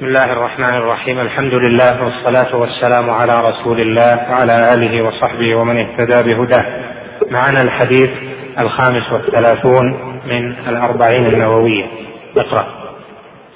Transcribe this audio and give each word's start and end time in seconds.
بسم 0.00 0.08
الله 0.08 0.32
الرحمن 0.32 0.74
الرحيم. 0.74 1.20
الحمد 1.20 1.54
لله 1.54 2.04
والصلاة 2.04 2.56
والسلام 2.56 3.10
على 3.10 3.48
رسول 3.48 3.80
الله 3.80 4.30
وعلى 4.30 4.74
آله 4.74 5.02
وصحبه 5.02 5.54
ومن 5.54 5.78
اهتدى 5.78 6.34
بهداه. 6.34 6.64
معنا 7.30 7.62
الحديث 7.62 8.10
الخامس 8.58 9.12
والثلاثون 9.12 9.86
من 10.26 10.54
الأربعين 10.68 11.26
النووية. 11.26 11.84
اقرأ. 12.36 12.66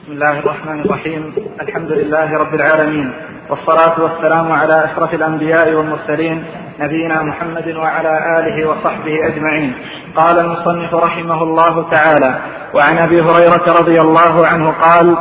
بسم 0.02 0.12
الله 0.12 0.38
الرحمن 0.38 0.80
الرحيم. 0.80 1.34
الحمد 1.60 1.92
لله 1.92 2.38
رب 2.38 2.54
العالمين. 2.54 3.12
والصلاة 3.50 4.00
والسلام 4.00 4.52
على 4.52 4.84
أشرف 4.84 5.14
الأنبياء 5.14 5.72
والمرسلين 5.72 6.44
نبينا 6.80 7.22
محمد 7.22 7.68
وعلى 7.76 8.12
آله 8.38 8.68
وصحبه 8.68 9.26
أجمعين. 9.26 9.72
قال 10.16 10.38
المصنف 10.38 10.94
رحمه 10.94 11.42
الله 11.42 11.90
تعالى 11.90 12.38
وعن 12.74 12.98
أبي 12.98 13.20
هريرة 13.20 13.80
رضي 13.80 13.98
الله 14.00 14.46
عنه 14.46 14.70
قال 14.70 15.16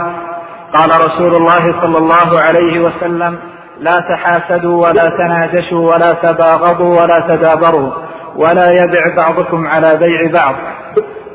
قال 0.74 0.90
رسول 1.06 1.36
الله 1.36 1.82
صلى 1.82 1.98
الله 1.98 2.42
عليه 2.42 2.80
وسلم 2.80 3.38
لا 3.80 4.00
تحاسدوا 4.10 4.88
ولا 4.88 5.10
تناجشوا 5.10 5.92
ولا 5.92 6.14
تباغضوا 6.14 7.02
ولا 7.02 7.28
تدابروا 7.28 7.92
ولا 8.36 8.72
يبع 8.72 9.16
بعضكم 9.18 9.68
على 9.68 9.98
بيع 9.98 10.32
بعض. 10.42 10.56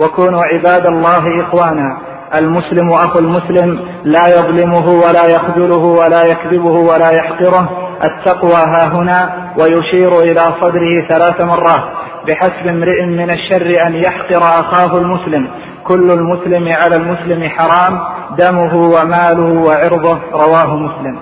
وكونوا 0.00 0.42
عباد 0.44 0.86
الله 0.86 1.42
إخوانا. 1.42 1.98
المسلم 2.34 2.92
أخو 2.92 3.18
المسلم 3.18 3.80
لا 4.04 4.28
يظلمه 4.28 4.86
ولا 4.88 5.26
يخذله 5.26 5.84
ولا 6.00 6.22
يكذبه 6.24 6.70
ولا 6.70 7.10
يحقره. 7.12 7.68
التقوى 8.04 8.52
ها 8.52 8.86
هنا 8.94 9.30
ويشير 9.58 10.18
إلى 10.18 10.40
صدره 10.60 11.08
ثلاث 11.08 11.40
مرات. 11.40 11.84
بحسب 12.26 12.66
امرئ 12.66 13.04
من 13.06 13.30
الشر 13.30 13.86
أن 13.86 13.94
يحقر 13.94 14.42
أخاه 14.42 14.98
المسلم. 14.98 15.48
كل 15.84 16.10
المسلم 16.10 16.68
على 16.68 16.96
المسلم 16.96 17.48
حرام. 17.48 18.00
دمه 18.36 18.74
وماله 18.74 19.60
وعرضه 19.62 20.18
رواه 20.32 20.76
مسلم. 20.76 21.20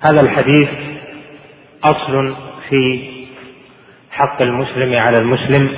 هذا 0.00 0.20
الحديث 0.20 0.68
أصل 1.84 2.34
في 2.68 3.08
حق 4.10 4.42
المسلم 4.42 4.98
على 4.98 5.16
المسلم 5.18 5.70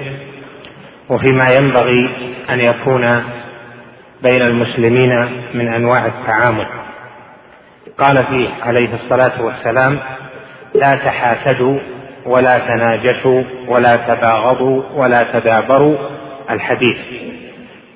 وفيما 1.08 1.48
ينبغي 1.50 2.10
أن 2.50 2.60
يكون 2.60 3.24
بين 4.22 4.42
المسلمين 4.42 5.28
من 5.54 5.68
أنواع 5.68 6.06
التعامل. 6.06 6.66
قال 7.98 8.24
فيه 8.24 8.48
عليه 8.62 8.94
الصلاة 8.94 9.42
والسلام 9.42 9.98
لا 10.74 10.94
تحاسدوا 10.94 11.78
ولا 12.26 12.58
تناجشوا 12.58 13.42
ولا 13.68 13.96
تباغضوا 13.96 14.82
ولا 14.94 15.22
تدابروا 15.32 15.96
الحديث. 16.50 16.96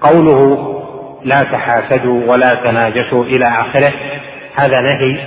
قوله 0.04 0.70
لا 1.24 1.42
تحاسدوا 1.42 2.32
ولا 2.32 2.50
تناجشوا 2.64 3.24
إلى 3.24 3.46
آخره 3.48 3.92
هذا 4.56 4.80
نهي 4.80 5.18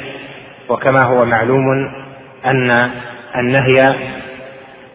وكما 0.69 1.03
هو 1.03 1.25
معلوم 1.25 1.63
أن 2.45 2.91
النهي 3.35 3.95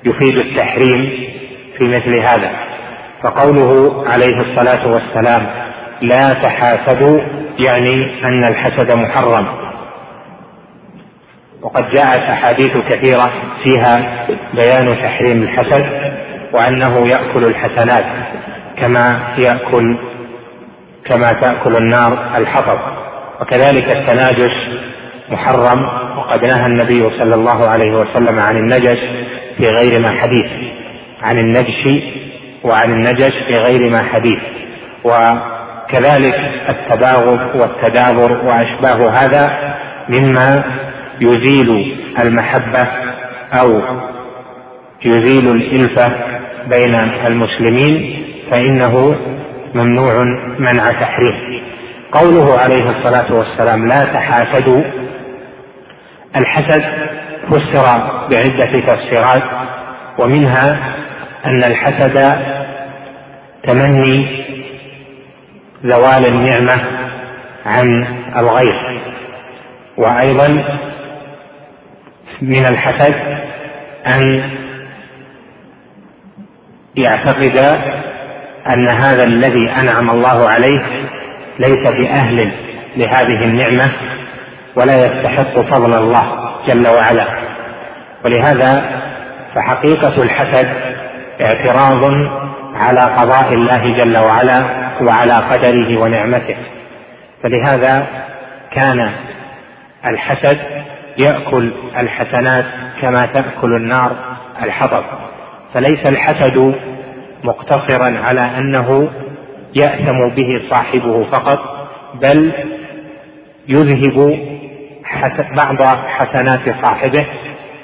يفيد 0.05 0.39
التحريم 0.39 1.29
في 1.79 1.85
مثل 1.85 2.19
هذا. 2.19 2.51
فقوله 3.23 4.05
عليه 4.09 4.41
الصلاة 4.41 4.87
والسلام 4.93 5.47
لا 6.01 6.35
تحاسدوا 6.43 7.21
يعني 7.59 8.25
أن 8.25 8.45
الحسد 8.45 8.93
محرم. 8.93 9.47
وقد 11.63 11.91
جاءت 11.91 12.23
أحاديث 12.23 12.77
كثيرة 12.77 13.33
فيها 13.65 14.27
بيان 14.55 14.87
تحريم 14.87 15.43
الحسد 15.43 15.87
وأنه 16.53 17.09
يأكل 17.09 17.47
الحسنات. 17.47 18.05
كما 18.83 19.21
يأكل 19.39 19.97
كما 21.05 21.33
تأكل 21.33 21.77
النار 21.77 22.19
الحطب. 22.37 22.79
وكذلك 23.41 23.97
التناجش 23.97 24.53
محرم 25.31 25.85
وقد 26.19 26.45
نهى 26.45 26.67
النبي 26.67 27.19
صلى 27.19 27.35
الله 27.35 27.69
عليه 27.69 27.93
وسلم 27.93 28.39
عن 28.39 28.57
النجش 28.57 28.99
في 29.57 29.65
غير 29.65 29.99
ما 29.99 30.09
حديث. 30.21 30.51
عن 31.23 31.39
النجش 31.39 31.89
وعن 32.65 32.91
النجش 32.93 33.33
في 33.47 33.53
غير 33.53 33.91
ما 33.91 34.03
حديث. 34.03 34.41
وكذلك 35.05 36.51
التباغض 36.69 37.41
والتدابر 37.61 38.33
وأشباه 38.47 39.11
هذا 39.11 39.75
مما 40.09 40.65
يزيل 41.21 41.97
المحبة 42.23 42.89
أو 43.53 43.83
يزيل 45.05 45.47
الإلفة 45.57 46.13
بين 46.67 46.95
المسلمين 47.27 48.22
فإنه 48.53 49.17
ممنوع 49.75 50.25
منع 50.59 50.87
تحريم. 50.87 51.63
قوله 52.13 52.59
عليه 52.59 52.91
الصلاة 52.91 53.35
والسلام 53.35 53.89
لا 53.89 54.05
تحاسدوا. 54.05 54.83
الحسد 56.37 56.85
فسر 57.51 57.85
بعدة 58.31 58.81
تفسيرات 58.81 59.43
ومنها 60.19 60.95
أن 61.47 61.65
الحسد 61.65 62.43
تمني 63.63 64.45
زوال 65.85 66.27
النعمة 66.27 66.83
عن 67.67 68.07
الغير. 68.37 69.01
وأيضا 69.97 70.49
من 72.43 72.67
الحسد 72.67 73.15
أن 74.07 74.51
يعتقد 76.97 77.79
أن 78.71 78.89
هذا 78.89 79.25
الذي 79.25 79.71
أنعم 79.71 80.11
الله 80.11 80.49
عليه 80.49 80.83
ليس 81.59 81.93
بأهل 81.93 82.53
لهذه 82.97 83.45
النعمة 83.45 83.91
ولا 84.77 84.99
يستحق 84.99 85.61
فضل 85.61 85.95
الله 86.03 86.51
جل 86.69 86.89
وعلا. 86.89 87.27
ولهذا 88.25 89.01
فحقيقة 89.55 90.23
الحسد 90.23 90.69
اعتراض 91.41 92.05
على 92.75 93.01
قضاء 93.01 93.55
الله 93.55 93.99
جل 93.99 94.19
وعلا 94.19 94.65
وعلى 95.01 95.35
قدره 95.35 96.01
ونعمته. 96.01 96.57
فلهذا 97.43 98.07
كان 98.71 99.11
الحسد 100.07 100.59
يأكل 101.27 101.73
الحسنات 101.99 102.65
كما 103.01 103.19
تأكل 103.19 103.77
النار 103.77 104.17
الحطب. 104.63 105.05
فليس 105.75 106.07
الحسد 106.11 106.75
مقتصرا 107.45 108.19
على 108.19 108.41
أنه 108.41 109.11
يأثم 109.75 110.29
به 110.29 110.63
صاحبه 110.71 111.25
فقط 111.25 111.89
بل 112.15 112.53
يذهب 113.69 114.39
بعض 115.57 115.83
حسنات 116.07 116.85
صاحبه 116.85 117.27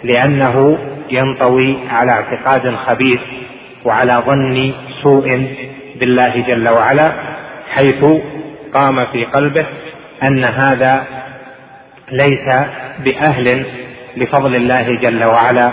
لأنه 0.04 0.78
ينطوي 1.10 1.78
على 1.91 2.12
اعتقاد 2.12 2.74
خبيث 2.74 3.20
وعلى 3.84 4.22
ظن 4.26 4.72
سوء 5.02 5.47
بالله 6.00 6.44
جل 6.48 6.68
وعلا 6.68 7.12
حيث 7.70 8.04
قام 8.74 8.97
في 9.12 9.24
قلبه 9.24 9.66
أن 10.22 10.44
هذا 10.44 11.04
ليس 12.12 12.66
بأهل 13.04 13.66
لفضل 14.16 14.56
الله 14.56 15.00
جل 15.00 15.24
وعلا 15.24 15.72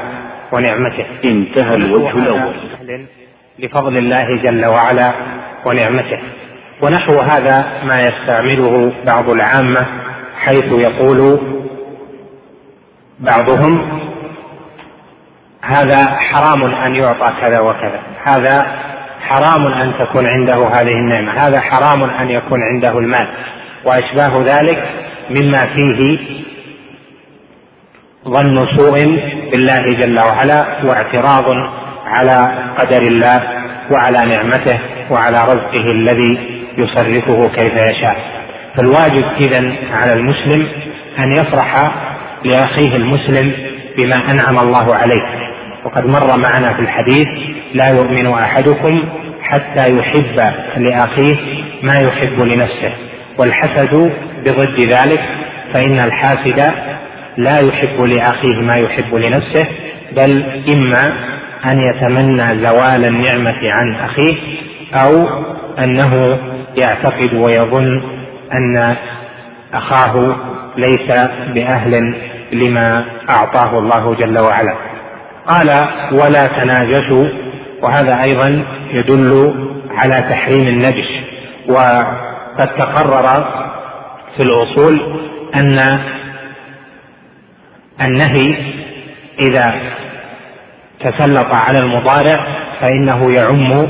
ونعمته. 0.51 1.05
انتهى 1.25 1.75
الوجه 1.75 2.17
الأول. 2.17 2.55
لفضل 3.59 3.97
الله 3.97 4.41
جل 4.41 4.65
وعلا 4.69 5.13
ونعمته. 5.65 6.19
ونحو 6.81 7.19
هذا 7.19 7.65
ما 7.83 8.01
يستعمله 8.01 8.93
بعض 9.05 9.29
العامة 9.29 9.85
حيث 10.39 10.65
يقول 10.65 11.39
بعضهم 13.19 13.99
هذا 15.61 16.05
حرام 16.05 16.63
أن 16.63 16.95
يعطى 16.95 17.33
كذا 17.41 17.59
وكذا 17.59 17.99
هذا 18.23 18.67
حرام 19.21 19.67
أن 19.67 19.93
تكون 19.99 20.27
عنده 20.27 20.67
هذه 20.67 20.91
النعمة 20.91 21.31
هذا 21.31 21.59
حرام 21.59 22.03
أن 22.03 22.29
يكون 22.29 22.63
عنده 22.63 22.99
المال 22.99 23.27
وأشباه 23.85 24.43
ذلك 24.45 24.89
مما 25.29 25.65
فيه 25.65 26.19
ظن 28.27 28.67
سوء 28.77 29.05
بالله 29.51 29.83
جل 29.85 30.19
وعلا 30.19 30.65
واعتراض 30.83 31.45
على 32.05 32.69
قدر 32.77 33.01
الله 33.01 33.43
وعلى 33.91 34.35
نعمته 34.35 34.79
وعلى 35.09 35.37
رزقه 35.37 35.85
الذي 35.91 36.61
يصرفه 36.77 37.49
كيف 37.49 37.73
يشاء. 37.73 38.17
فالواجب 38.75 39.25
اذا 39.41 39.73
على 39.93 40.13
المسلم 40.13 40.67
أن 41.19 41.31
يفرح 41.31 41.91
لأخيه 42.45 42.95
المسلم 42.95 43.53
بما 43.97 44.15
أنعم 44.15 44.59
الله 44.59 44.95
عليه. 44.95 45.45
وقد 45.85 46.05
مر 46.07 46.37
معنا 46.37 46.73
في 46.73 46.79
الحديث 46.79 47.27
لا 47.73 47.89
يؤمن 47.89 48.27
أحدكم 48.27 49.03
حتى 49.41 49.85
يحب 49.99 50.39
لأخيه 50.77 51.35
ما 51.83 51.93
يحب 52.03 52.39
لنفسه 52.39 52.93
والحسد 53.37 54.11
بضد 54.45 54.79
ذلك 54.79 55.21
فإن 55.73 55.99
الحاسد 55.99 56.73
لا 57.37 57.59
يحب 57.59 58.01
لأخيه 58.01 58.61
ما 58.61 58.75
يحب 58.75 59.15
لنفسه 59.15 59.67
بل 60.11 60.43
إما 60.77 61.13
أن 61.65 61.81
يتمنى 61.81 62.65
زوال 62.65 63.05
النعمة 63.05 63.73
عن 63.73 63.95
أخيه 63.95 64.35
أو 64.93 65.27
أنه 65.85 66.39
يعتقد 66.77 67.33
ويظن 67.33 68.01
أن 68.53 68.95
أخاه 69.73 70.35
ليس 70.77 71.27
بأهل 71.53 72.15
لما 72.53 73.05
أعطاه 73.29 73.79
الله 73.79 74.15
جل 74.15 74.39
وعلا. 74.39 74.75
قال 75.47 75.69
ولا 76.11 76.43
تناجشوا. 76.45 77.29
وهذا 77.81 78.23
أيضا 78.23 78.63
يدل 78.91 79.53
على 79.97 80.15
تحريم 80.15 80.67
النجش. 80.67 81.07
وقد 81.67 82.67
تقرر 82.77 83.45
في 84.37 84.43
الأصول 84.43 85.19
أن 85.55 85.99
النهي 88.01 88.55
إذا 89.39 89.73
تسلط 90.99 91.47
على 91.51 91.79
المضارع 91.79 92.45
فإنه 92.81 93.31
يعم 93.33 93.87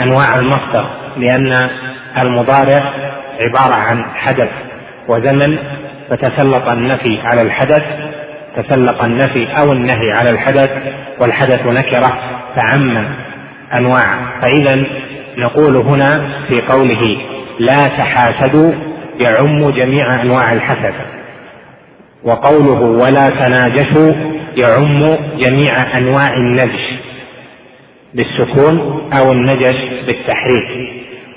أنواع 0.00 0.38
المصدر 0.38 0.86
لأن 1.16 1.70
المضارع 2.22 2.92
عبارة 3.40 3.74
عن 3.74 4.04
حدث 4.14 4.48
وزمن 5.08 5.58
فتسلط 6.10 6.68
النفي 6.68 7.20
على 7.24 7.42
الحدث 7.42 7.82
تسلط 8.56 9.02
النفي 9.02 9.46
أو 9.58 9.72
النهي 9.72 10.12
على 10.12 10.30
الحدث 10.30 10.70
والحدث 11.20 11.66
نكرة 11.66 12.18
فعم 12.56 13.06
أنواع. 13.74 14.18
فإذا 14.42 14.86
نقول 15.36 15.76
هنا 15.76 16.28
في 16.48 16.60
قوله 16.60 17.16
لا 17.58 17.86
تحاسدوا 17.86 18.72
يعم 19.20 19.70
جميع 19.70 20.22
أنواع 20.22 20.52
الحسد 20.52 20.94
وقوله 22.24 22.80
ولا 22.80 23.28
تناجشوا 23.28 24.33
يعم 24.56 25.06
جميع 25.38 25.98
أنواع 25.98 26.32
النجش 26.36 26.94
بالسكون 28.14 28.78
أو 29.20 29.32
النجش 29.32 29.76
بالتحريك. 30.06 30.90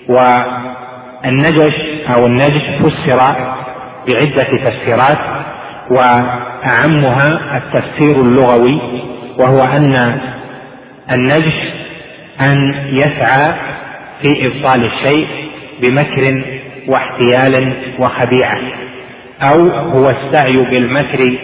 والنجش 0.10 1.76
أو 2.18 2.26
النجش 2.26 2.64
فسر 2.80 3.18
بعدة 4.08 4.44
تفسيرات 4.70 5.18
وأعمها 5.92 7.58
التفسير 7.58 8.16
اللغوي 8.22 8.80
وهو 9.40 9.60
أن 9.60 10.20
النجش 11.12 11.54
أن 12.50 12.74
يسعى 12.94 13.54
في 14.22 14.48
إبطال 14.48 14.82
الشيء 14.82 15.28
بمكر 15.82 16.42
واحتيال 16.88 17.74
وخديعة 18.00 18.60
أو 19.42 19.70
هو 19.70 20.10
السعي 20.10 20.58
بالمكر 20.58 21.38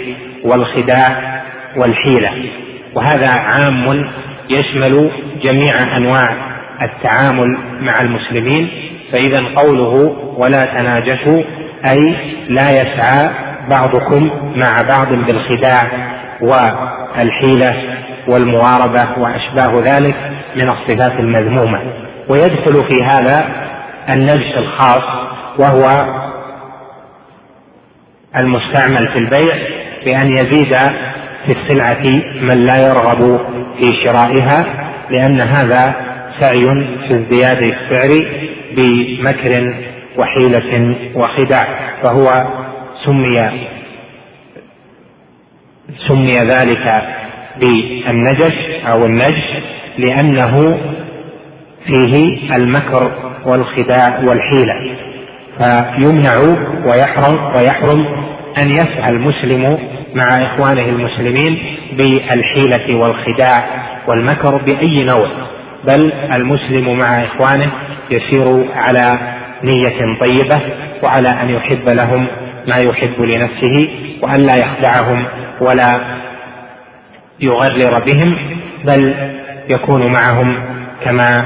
والخداع 0.44 1.43
والحيلة. 1.78 2.50
وهذا 2.96 3.30
عام 3.30 4.10
يشمل 4.50 5.12
جميع 5.44 5.98
أنواع 5.98 6.36
التعامل 6.82 7.58
مع 7.82 8.02
المسلمين. 8.02 8.70
فإذا 9.12 9.44
قوله 9.56 10.18
ولا 10.38 10.66
تناجشوا 10.66 11.44
أي 11.92 12.16
لا 12.50 12.70
يسعى 12.70 13.30
بعضكم 13.70 14.30
مع 14.56 14.82
بعض 14.82 15.08
بالخداع 15.14 15.92
والحيلة 16.42 17.84
والمواربة 18.28 19.20
وأشباه 19.20 19.96
ذلك 19.96 20.16
من 20.56 20.70
الصفات 20.70 21.20
المذمومة. 21.20 21.80
ويدخل 22.30 22.88
في 22.90 23.04
هذا 23.04 23.46
النجس 24.10 24.58
الخاص 24.58 25.04
وهو 25.60 26.14
المستعمل 28.38 29.08
في 29.14 29.20
البيع 29.20 29.56
بأن 30.06 30.30
يزيد 30.30 30.74
في 31.46 31.52
السلعة 31.52 32.04
من 32.42 32.66
لا 32.66 32.78
يرغب 32.88 33.40
في 33.80 33.86
شرائها 34.06 34.58
لأن 35.10 35.42
هذا 35.42 35.96
سعي 36.40 36.62
في 37.08 37.14
ازدياد 37.14 37.64
السعر 37.64 38.26
بمكر 38.78 39.74
وحيلة 40.18 40.96
وخداع 41.16 41.80
فهو 42.04 42.48
سمي 43.06 43.68
سمي 46.08 46.32
ذلك 46.32 47.04
بالنجش 47.60 48.54
أو 48.94 49.06
النجش 49.06 49.44
لأنه 49.98 50.78
فيه 51.86 52.38
المكر 52.56 53.12
والخداع 53.46 54.20
والحيلة. 54.20 54.96
فيمنع 55.58 56.38
ويحرم 56.86 57.56
ويحرم 57.56 58.06
أن 58.64 58.70
يسعى 58.72 59.10
المسلم 59.10 59.78
مع 60.16 60.46
إخوانه 60.46 60.82
المسلمين 60.90 61.78
بالحيلة 61.92 63.00
والخداع 63.00 63.66
والمكر 64.08 64.58
بأي 64.58 65.04
نوع 65.04 65.28
بل 65.88 66.14
المسلم 66.34 66.98
مع 66.98 67.26
إخوانه 67.26 67.72
يسير 68.12 68.66
على 68.76 69.20
نية 69.64 70.18
طيبة 70.20 70.62
وعلى 71.04 71.30
أن 71.30 71.50
يحب 71.50 71.90
لهم 71.90 72.28
ما 72.68 72.76
يحب 72.76 73.22
لنفسه 73.22 73.90
وأن 74.22 74.40
لا 74.40 74.56
يخدعهم 74.56 75.26
ولا 75.62 76.00
يغرر 77.40 78.00
بهم 78.00 78.38
بل 78.86 79.16
يكون 79.70 80.12
معهم 80.12 80.64
كما 81.06 81.46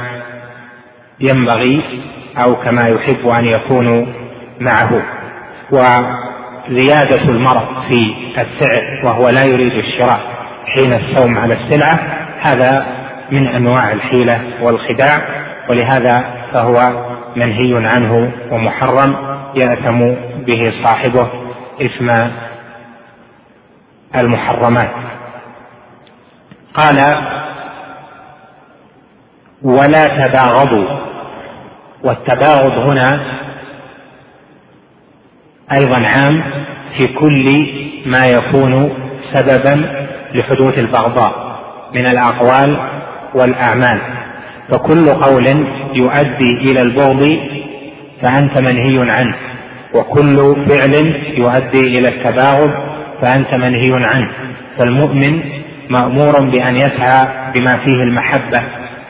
ينبغي 1.19 1.81
أو 2.37 2.55
كما 2.55 2.87
يحب 2.87 3.27
أن 3.27 3.45
يكونوا 3.45 4.05
معه. 4.59 5.01
وزيادة 6.69 7.21
المرض 7.21 7.67
في 7.87 8.15
السعر 8.37 9.05
وهو 9.05 9.29
لا 9.29 9.43
يريد 9.43 9.73
الشراء 9.73 10.19
حين 10.65 10.93
الصوم 10.93 11.37
على 11.37 11.53
السلعة 11.53 11.99
هذا 12.41 12.85
من 13.31 13.47
أنواع 13.47 13.91
الحيلة 13.91 14.41
والخداع 14.61 15.21
ولهذا 15.69 16.25
فهو 16.53 17.07
منهي 17.35 17.87
عنه 17.87 18.31
ومحرم 18.51 19.15
يأثم 19.55 19.99
به 20.45 20.73
صاحبه 20.83 21.27
إثم 21.81 22.29
المحرمات. 24.15 24.91
قال 26.73 27.17
ولا 29.61 30.03
تباغضوا. 30.03 31.07
والتباغض 32.03 32.89
هنا 32.91 33.37
أيضا 35.71 36.07
عام 36.07 36.56
في 36.97 37.07
كل 37.07 37.67
ما 38.05 38.21
يكون 38.25 38.89
سببا 39.33 40.05
لحدوث 40.33 40.79
البغضاء 40.79 41.59
من 41.95 42.05
الأقوال 42.05 42.77
والأعمال. 43.35 43.99
فكل 44.69 45.05
قول 45.05 45.47
يؤدي 45.95 46.51
إلى 46.61 46.81
البغض 46.85 47.37
فأنت 48.21 48.57
منهي 48.57 49.11
عنه 49.11 49.35
وكل 49.93 50.35
فعل 50.69 51.15
يؤدي 51.37 51.97
إلى 51.99 52.07
التباغض 52.07 52.71
فأنت 53.21 53.53
منهي 53.53 54.05
عنه. 54.05 54.29
فالمؤمن 54.77 55.41
مأمور 55.89 56.39
بأن 56.41 56.75
يسعى 56.75 57.27
بما 57.53 57.77
فيه 57.85 58.03
المحبة 58.03 58.61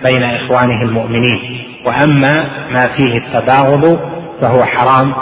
بين 0.10 0.24
إخوانه 0.24 0.81
المؤمنين 0.81 1.39
وأما 1.86 2.48
ما 2.72 2.88
فيه 2.88 3.17
التباغض 3.17 4.00
فهو 4.41 4.63
حرام 4.63 5.13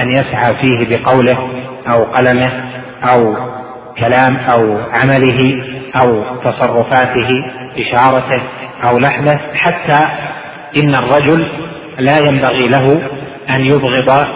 أن 0.00 0.10
يسعى 0.10 0.54
فيه 0.60 0.96
بقوله 0.96 1.48
أو 1.94 2.04
قلمه 2.04 2.50
أو 3.14 3.34
كلام 3.98 4.36
أو 4.36 4.78
عمله 4.92 5.64
أو 6.02 6.24
تصرفاته 6.44 7.28
إشارته 7.78 8.42
أو 8.84 8.98
لحظه 8.98 9.38
حتى 9.54 10.08
إن 10.76 10.94
الرجل 10.94 11.48
لا 11.98 12.18
ينبغي 12.18 12.68
له 12.68 13.02
أن 13.50 13.60
يبغض 13.60 14.26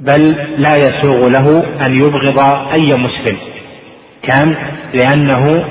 بل 0.00 0.36
لا 0.56 0.76
يسوغ 0.76 1.28
له 1.28 1.64
أن 1.86 1.94
يبغض 1.94 2.38
أي 2.72 2.94
مسلم. 2.94 3.36
كان 4.22 4.56
لأنه 4.94 5.64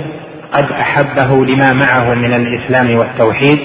قد 0.54 0.72
أحبه 0.72 1.46
لما 1.46 1.74
معه 1.74 2.14
من 2.14 2.34
الإسلام 2.34 2.98
والتوحيد 2.98 3.60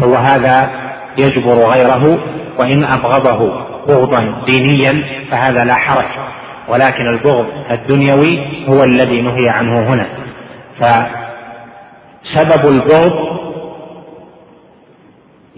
فهو 0.00 0.14
هذا 0.14 0.70
يجبر 1.18 1.68
غيره 1.68 2.18
وإن 2.58 2.84
أبغضه. 2.84 3.69
بغضا 3.90 4.42
دينيا 4.46 5.02
فهذا 5.30 5.64
لا 5.64 5.74
حرج. 5.74 6.10
ولكن 6.68 7.06
البغض 7.14 7.46
الدنيوي 7.70 8.38
هو 8.68 8.78
الذي 8.84 9.22
نهي 9.22 9.48
عنه 9.48 9.74
هنا. 9.90 10.06
فسبب 10.80 12.62
البغض 12.74 13.40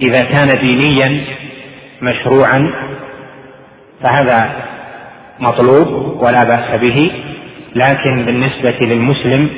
إذا 0.03 0.21
كان 0.21 0.49
دينيا 0.61 1.25
مشروعا 2.03 2.71
فهذا 4.03 4.51
مطلوب 5.41 5.89
ولا 6.23 6.45
بأس 6.45 6.81
به. 6.81 7.13
لكن 7.75 8.25
بالنسبة 8.25 8.79
للمسلم 8.83 9.51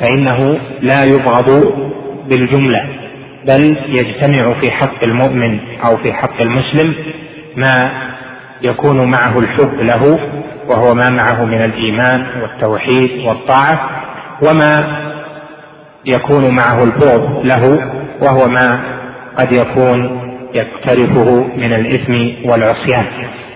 فإنه 0.00 0.58
لا 0.80 1.00
يبغض 1.04 1.74
بالجملة 2.28 2.86
بل 3.44 3.76
يجتمع 3.88 4.54
في 4.60 4.70
حق 4.70 5.04
المؤمن 5.04 5.58
أو 5.90 5.96
في 5.96 6.12
حق 6.12 6.40
المسلم 6.40 6.94
ما 7.56 7.92
يكون 8.62 9.10
معه 9.10 9.38
الحب 9.38 9.80
له 9.80 10.18
وهو 10.68 10.94
ما 10.94 11.10
معه 11.10 11.44
من 11.44 11.62
الإيمان 11.62 12.26
والتوحيد 12.42 13.26
والطاعة 13.26 13.90
وما 14.42 15.02
يكون 16.04 16.54
معه 16.54 16.84
البغض 16.84 17.46
له 17.46 17.92
وهو 18.20 18.48
ما 18.48 18.80
قد 19.38 19.52
يكون 19.52 20.22
يقترفه 20.54 21.46
من 21.56 21.72
الإثم 21.72 22.14
والعصيان. 22.50 23.06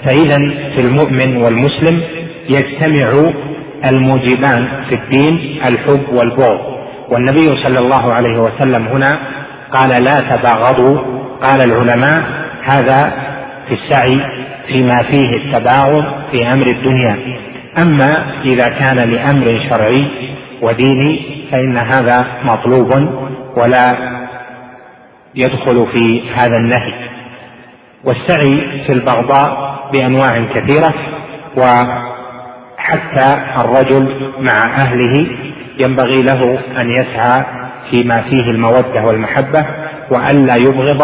فإذا 0.04 0.38
في 0.74 0.80
المؤمن 0.80 1.36
والمسلم 1.36 2.02
يجتمع 2.48 3.32
الموجبان 3.90 4.68
في 4.88 4.94
الدين 4.94 5.60
الحب 5.68 6.02
والبغض. 6.12 6.76
والنبي 7.10 7.46
صلى 7.46 7.78
الله 7.78 8.14
عليه 8.14 8.38
وسلم 8.38 8.86
هنا 8.86 9.18
قال 9.72 10.02
لا 10.04 10.20
تباغضوا 10.20 10.98
قال 11.42 11.62
العلماء 11.64 12.22
هذا 12.64 13.12
في 13.68 13.74
السعي 13.74 14.20
فيما 14.66 15.02
فيه 15.02 15.36
التباغض 15.36 16.04
في 16.30 16.52
أمر 16.52 16.66
الدنيا. 16.66 17.18
أما 17.78 18.26
إذا 18.44 18.68
كان 18.68 18.96
لأمر 18.96 19.46
شرعي 19.70 20.06
وديني 20.62 21.44
فإن 21.50 21.76
هذا 21.76 22.26
مطلوب 22.44 22.90
ولا 23.56 23.96
يدخل 25.34 25.86
في 25.92 26.22
هذا 26.34 26.56
النهي. 26.58 26.94
والسعي 28.04 28.84
في 28.86 28.92
البغضاء 28.92 29.76
بأنواع 29.92 30.44
كثيرة 30.54 30.94
وحتى 31.56 33.28
الرجل 33.60 34.32
مع 34.40 34.66
أهله 34.66 35.26
ينبغي 35.80 36.16
له 36.16 36.58
أن 36.80 36.90
يسعى 36.90 37.44
فيما 37.90 38.20
فيه 38.22 38.50
المودة 38.50 39.04
والمحبة 39.04 39.66
وألا 40.10 40.56
يبغض 40.56 41.02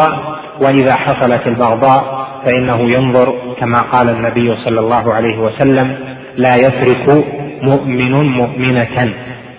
وإذا 0.61 0.95
حصلت 0.95 1.47
البغضاء 1.47 2.22
فإنه 2.45 2.91
ينظر 2.91 3.55
كما 3.61 3.79
قال 3.79 4.09
النبي 4.09 4.57
صلى 4.65 4.81
الله 4.81 5.15
عليه 5.15 5.39
وسلم 5.39 5.97
لا 6.37 6.53
يفرق 6.57 7.25
مؤمن 7.63 8.13
مؤمنة 8.13 9.13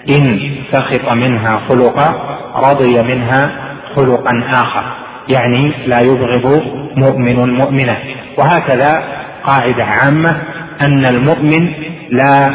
إن 0.10 0.52
سخط 0.72 1.14
منها 1.14 1.62
خلقا 1.70 2.38
رضي 2.56 3.16
منها 3.16 3.52
خلقا 3.96 4.44
آخر. 4.52 4.84
يعني 5.36 5.72
لا 5.88 6.00
يبغض 6.00 6.64
مؤمن 6.96 7.54
مؤمنة. 7.54 7.98
وهكذا 8.38 9.04
قاعدة 9.44 9.84
عامة 9.84 10.38
أن 10.82 11.06
المؤمن 11.10 11.74
لا 12.10 12.54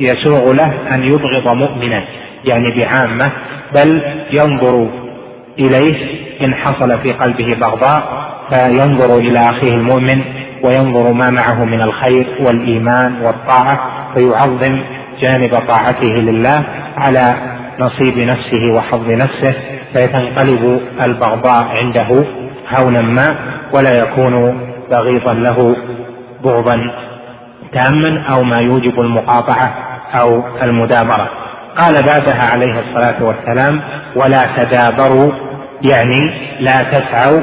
يسوغ 0.00 0.52
له 0.52 0.94
أن 0.94 1.02
يبغض 1.04 1.48
مؤمنا 1.48 2.04
يعني 2.44 2.74
بعامة 2.78 3.32
بل 3.74 4.02
ينظر 4.32 4.88
إليه 5.58 6.26
إن 6.44 6.54
حصل 6.54 6.98
في 6.98 7.12
قلبه 7.12 7.54
بغضاء 7.54 8.25
فينظر 8.54 9.18
إلى 9.18 9.38
أخيه 9.38 9.74
المؤمن 9.74 10.24
وينظر 10.62 11.12
ما 11.12 11.30
معه 11.30 11.64
من 11.64 11.80
الخير 11.82 12.26
والإيمان 12.40 13.22
والطاعة 13.22 13.80
فيعظم 14.14 14.80
جانب 15.20 15.56
طاعته 15.68 16.06
لله 16.06 16.62
على 16.98 17.34
نصيب 17.80 18.18
نفسه 18.18 18.72
وحظ 18.74 19.10
نفسه 19.10 19.54
فيتنقلب 19.92 20.80
البغضاء 21.06 21.64
عنده 21.64 22.24
هونا 22.78 23.02
ما 23.02 23.36
ولا 23.72 23.92
يكون 24.02 24.60
بغيضا 24.90 25.34
له 25.34 25.76
بغضا 26.44 26.90
تاما 27.72 28.22
أو 28.36 28.42
ما 28.42 28.60
يوجب 28.60 29.00
المقاطعة 29.00 29.74
أو 30.20 30.42
المدابرة. 30.62 31.30
قال 31.78 31.94
بعدها 31.94 32.42
عليه 32.52 32.80
الصلاة 32.80 33.22
والسلام 33.22 33.80
ولا 34.16 34.48
تدابروا 34.56 35.32
يعني 35.82 36.32
لا 36.60 36.82
تسعوا 36.82 37.40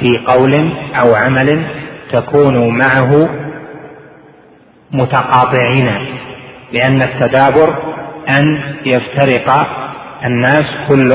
في 0.00 0.18
قول 0.26 0.72
أو 0.94 1.14
عمل 1.14 1.66
تكونوا 2.12 2.70
معه 2.70 3.28
متقاطعين 4.92 6.06
لأن 6.72 7.02
التدابر 7.02 7.74
أن 8.28 8.74
يفترق 8.84 9.66
الناس 10.24 10.64
كل 10.88 11.12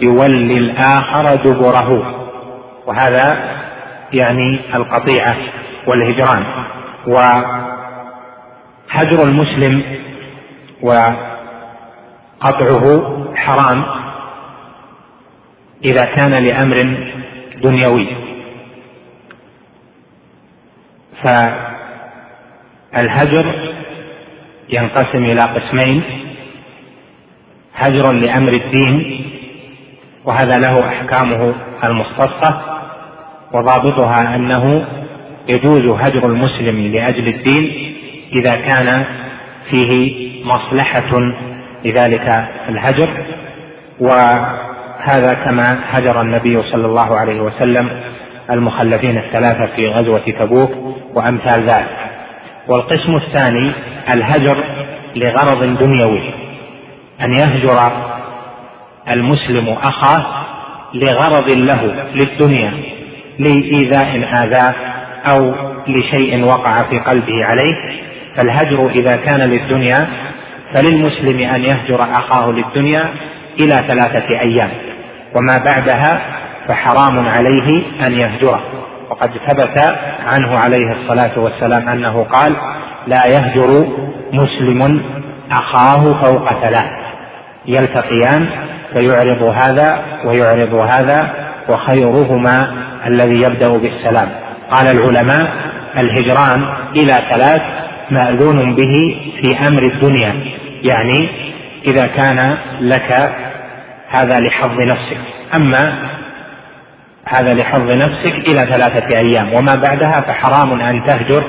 يولي 0.00 0.54
الآخر 0.54 1.34
دبره 1.44 2.20
وهذا 2.86 3.38
يعني 4.12 4.60
القطيعة 4.74 5.36
والهجران. 5.86 6.44
وهجر 7.06 7.62
المسلم 9.22 9.82
وقطعه 12.42 12.84
حرام 13.36 13.84
إذا 15.84 16.04
كان 16.04 16.30
لأمر 16.30 16.96
دنيوي. 17.62 18.06
فالهجر 22.92 23.74
ينقسم 24.68 25.24
إلى 25.24 25.40
قسمين 25.40 26.02
هجر 27.74 28.12
لأمر 28.12 28.52
الدين 28.52 29.24
وهذا 30.24 30.58
له 30.58 30.88
أحكامه 30.88 31.54
المختصة 31.84 32.60
وضابطها 33.52 34.36
أنه 34.36 34.86
يجوز 35.48 35.98
هجر 36.00 36.26
المسلم 36.26 36.92
لأجل 36.92 37.28
الدين 37.28 37.94
إذا 38.32 38.56
كان 38.56 39.04
فيه 39.70 40.24
مصلحة 40.44 41.10
لذلك 41.84 42.48
الهجر 42.68 43.24
وهذا 45.04 45.34
كما 45.34 45.80
هجر 45.90 46.20
النبي 46.20 46.62
صلى 46.62 46.86
الله 46.86 47.16
عليه 47.16 47.40
وسلم 47.40 47.90
المخلفين 48.50 49.18
الثلاثة 49.18 49.66
في 49.76 49.88
غزوة 49.88 50.22
تبوك 50.38 50.70
وأمثال 51.14 51.62
ذلك. 51.62 51.96
والقسم 52.68 53.16
الثاني 53.16 53.72
الهجر 54.14 54.64
لغرض 55.16 55.78
دنيوي 55.78 56.20
أن 57.24 57.32
يهجر 57.32 57.92
المسلم 59.10 59.68
أخاه 59.68 60.24
لغرض 60.94 61.48
له 61.48 61.94
للدنيا 62.14 62.72
لإيذاء 63.38 64.28
آذاه 64.44 64.74
أو 65.34 65.54
لشيء 65.88 66.44
وقع 66.44 66.76
في 66.76 66.98
قلبه 66.98 67.44
عليه. 67.44 67.74
فالهجر 68.36 68.90
إذا 68.90 69.16
كان 69.16 69.40
للدنيا 69.40 70.08
فللمسلم 70.74 71.40
أن 71.40 71.64
يهجر 71.64 72.02
أخاه 72.02 72.52
للدنيا 72.52 73.14
إلى 73.60 73.84
ثلاثة 73.88 74.40
أيام. 74.46 74.70
وما 75.34 75.58
بعدها 75.64 76.22
فحرام 76.68 77.28
عليه 77.28 77.82
أن 78.06 78.12
يهجره. 78.12 78.60
وقد 79.10 79.30
ثبت 79.48 79.96
عنه 80.26 80.58
عليه 80.58 80.92
الصلاة 80.92 81.38
والسلام 81.38 81.88
أنه 81.88 82.22
قال 82.22 82.56
لا 83.06 83.26
يهجر 83.26 83.88
مسلم 84.32 85.02
أخاه 85.50 86.22
فوق 86.22 86.48
ثلاث. 86.60 86.90
يلتقيان 87.66 88.48
فيعرض 88.92 89.42
هذا 89.42 89.98
ويعرض 90.24 90.74
هذا 90.74 91.30
وخيرهما 91.68 92.74
الذي 93.06 93.42
يبدأ 93.42 93.78
بالسلام. 93.78 94.28
قال 94.70 94.86
العلماء 94.86 95.52
الهجران 95.98 96.64
إلى 96.96 97.14
ثلاث 97.32 97.62
مأذون 98.10 98.74
به 98.74 99.16
في 99.40 99.58
أمر 99.68 99.82
الدنيا. 99.82 100.34
يعني 100.82 101.28
إذا 101.86 102.06
كان 102.06 102.56
لك 102.80 103.34
هذا 104.14 104.40
لحظ 104.40 104.80
نفسك. 104.80 105.20
أما 105.56 106.08
هذا 107.28 107.54
لحظ 107.54 107.96
نفسك 107.96 108.34
إلى 108.48 108.58
ثلاثة 108.58 109.16
أيام 109.16 109.54
وما 109.54 109.74
بعدها 109.74 110.20
فحرام 110.20 110.80
أن 110.80 111.04
تهجر 111.06 111.44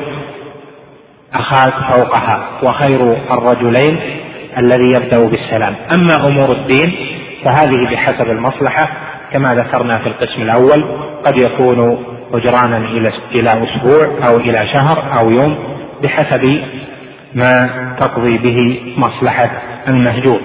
أخاك 1.33 1.73
فوقها 1.73 2.47
وخير 2.63 3.17
الرجلين 3.31 3.99
الذي 4.57 4.87
يبدأ 4.95 5.27
بالسلام. 5.27 5.75
أما 5.97 6.27
أمور 6.29 6.51
الدين 6.51 6.95
فهذه 7.45 7.91
بحسب 7.91 8.29
المصلحة 8.29 8.89
كما 9.33 9.55
ذكرنا 9.55 9.97
في 9.97 10.07
القسم 10.07 10.41
الأول 10.41 10.85
قد 11.25 11.39
يكون 11.39 12.05
هجرانا 12.33 12.77
إلى 13.35 13.49
أسبوع 13.49 14.27
أو 14.29 14.37
إلى 14.37 14.67
شهر 14.73 15.19
أو 15.19 15.29
يوم 15.29 15.57
بحسب 16.03 16.61
ما 17.33 17.69
تقضي 17.99 18.37
به 18.37 18.81
مصلحة 18.97 19.51
المهجور. 19.87 20.41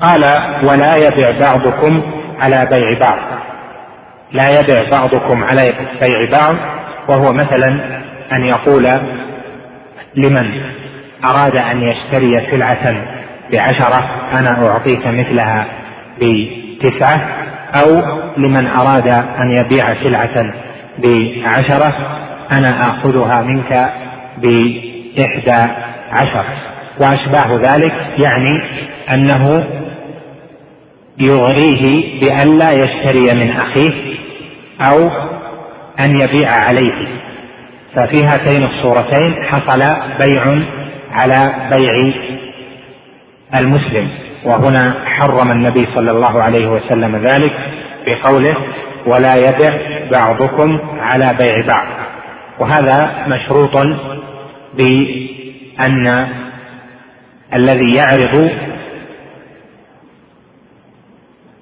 قال 0.00 0.24
ولا 0.68 0.96
يبع 0.96 1.38
بعضكم 1.40 2.02
على 2.40 2.68
بيع 2.72 2.88
بعض. 3.00 3.18
لا 4.32 4.44
يبع 4.60 4.90
بعضكم 4.90 5.44
على 5.44 5.62
بيع 6.00 6.30
بعض. 6.38 6.56
وهو 7.08 7.32
مثلا 7.32 7.68
أن 8.32 8.44
يقول 8.44 8.84
لمن 10.16 10.62
أراد 11.24 11.56
أن 11.56 11.82
يشتري 11.82 12.46
سلعة 12.50 12.94
بعشرة 13.52 14.10
أنا 14.32 14.68
أعطيك 14.68 15.06
مثلها 15.06 15.66
بتسعة. 16.20 17.20
أو 17.82 18.02
لمن 18.36 18.66
أراد 18.66 19.08
أن 19.38 19.56
يبيع 19.58 19.94
سلعة 19.94 20.54
بعشرة 20.98 21.94
أنا 22.52 22.80
أخذها 22.80 23.42
منك 23.42 23.92
بإحدى 24.38 25.72
عشر. 26.12 26.44
وأشباه 27.00 27.72
ذلك 27.72 27.94
يعني 28.24 28.62
أنه 29.12 29.64
يغريه 31.18 32.20
بألا 32.20 32.72
يشتري 32.72 33.34
من 33.34 33.50
أخيه 33.50 34.16
أو 34.80 35.10
أن 36.00 36.10
يبيع 36.22 36.50
عليه. 36.54 37.08
ففي 37.94 38.24
هاتين 38.24 38.64
الصورتين 38.64 39.44
حصل 39.44 39.80
بيع 40.26 40.62
على 41.12 41.54
بيع 41.72 42.14
المسلم. 43.54 44.08
وهنا 44.44 44.94
حرم 45.06 45.50
النبي 45.50 45.86
صلى 45.94 46.10
الله 46.10 46.42
عليه 46.42 46.68
وسلم 46.68 47.16
ذلك 47.16 47.52
بقوله 48.06 48.56
ولا 49.06 49.34
يبع 49.34 49.78
بعضكم 50.12 50.78
على 51.00 51.26
بيع 51.38 51.66
بعض 51.66 51.86
وهذا 52.58 53.24
مشروط 53.28 53.86
بأن 54.74 56.28
الذي 57.54 57.94
يعرض 57.94 58.50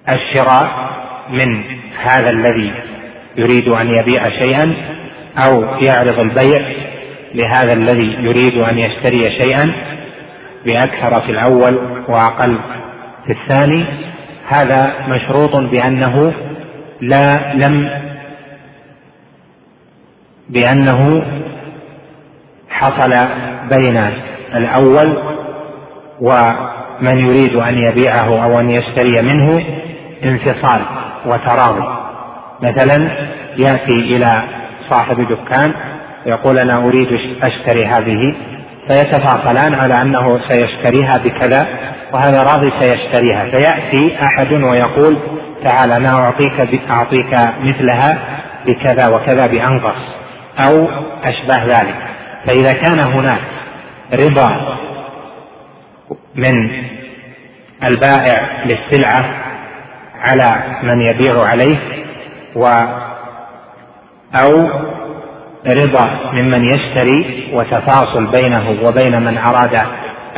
الشراء 0.08 0.92
من 1.30 1.64
هذا 2.02 2.30
الذي 2.30 2.72
يريد 3.36 3.68
أن 3.68 3.88
يبيع 3.88 4.28
شيئا 4.28 4.74
أو 5.46 5.62
يعرض 5.62 6.18
البيع 6.18 6.72
لهذا 7.34 7.72
الذي 7.76 8.16
يريد 8.20 8.56
أن 8.58 8.78
يشتري 8.78 9.26
شيئا 9.26 9.72
بأكثر 10.64 11.20
في 11.20 11.32
الأول 11.32 11.78
وأقل 12.08 12.58
في 13.26 13.32
الثاني. 13.32 13.84
هذا 14.48 14.94
مشروط 15.08 15.56
بأنه 15.56 16.32
لا 17.00 17.54
لم 17.54 17.90
بأنه 20.48 21.24
حصل 22.70 23.12
بين 23.70 23.96
الأول 24.54 25.18
ومن 26.20 27.18
يريد 27.18 27.54
أن 27.56 27.78
يبيعه 27.78 28.44
أو 28.44 28.60
أن 28.60 28.70
يشتري 28.70 29.22
منه 29.22 29.64
انفصال 30.24 30.80
وتراضي. 31.26 31.84
مثلا 32.62 33.10
يأتي 33.56 34.16
إلى 34.16 34.42
صاحب 34.90 35.28
دكان 35.28 35.74
يقول 36.26 36.58
أنا 36.58 36.74
أريد 36.86 37.08
أشتري 37.42 37.86
هذه 37.86 38.34
فيتفاصلان 38.88 39.74
على 39.74 40.02
أنه 40.02 40.40
سيشتريها 40.48 41.18
بكذا 41.18 41.66
وهذا 42.12 42.42
راضي 42.42 42.72
سيشتريها. 42.80 43.44
فيأتي 43.44 44.16
أحد 44.22 44.52
ويقول 44.52 45.18
تعال 45.64 45.92
أنا 45.92 46.14
أعطيك 46.14 46.80
أعطيك 46.90 47.34
مثلها 47.60 48.18
بكذا 48.66 49.14
وكذا 49.14 49.46
بأنقص 49.46 50.00
أو 50.68 50.88
أشبه 51.24 51.64
ذلك. 51.64 51.96
فإذا 52.46 52.72
كان 52.72 52.98
هناك 52.98 53.40
رضا 54.14 54.78
من 56.34 56.70
البائع 57.84 58.64
للسلعة 58.64 59.41
على 60.22 60.62
من 60.82 61.00
يبيع 61.00 61.44
عليه 61.44 61.78
و 62.56 62.66
أو 64.34 64.70
رضا 65.66 66.20
ممن 66.32 66.64
يشتري 66.64 67.48
وتفاصل 67.52 68.26
بينه 68.26 68.70
وبين 68.70 69.22
من 69.22 69.38
أراد 69.38 69.86